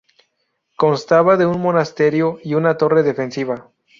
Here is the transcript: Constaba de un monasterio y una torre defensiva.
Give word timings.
Constaba 0.77 1.37
de 1.37 1.45
un 1.45 1.61
monasterio 1.61 2.39
y 2.43 2.55
una 2.55 2.75
torre 2.75 3.03
defensiva. 3.03 3.69